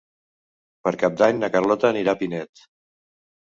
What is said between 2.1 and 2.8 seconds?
a Pinet.